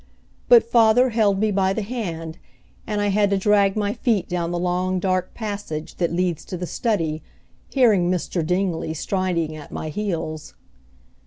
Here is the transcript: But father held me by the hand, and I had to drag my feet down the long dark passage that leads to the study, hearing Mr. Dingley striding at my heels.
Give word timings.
But 0.49 0.63
father 0.63 1.11
held 1.11 1.37
me 1.37 1.51
by 1.51 1.73
the 1.73 1.83
hand, 1.83 2.39
and 2.87 2.99
I 2.99 3.09
had 3.09 3.29
to 3.29 3.37
drag 3.37 3.75
my 3.75 3.93
feet 3.93 4.27
down 4.27 4.49
the 4.49 4.57
long 4.57 4.97
dark 4.97 5.35
passage 5.35 5.97
that 5.97 6.11
leads 6.11 6.43
to 6.45 6.57
the 6.57 6.65
study, 6.65 7.21
hearing 7.69 8.09
Mr. 8.09 8.43
Dingley 8.43 8.95
striding 8.95 9.55
at 9.55 9.71
my 9.71 9.89
heels. 9.89 10.55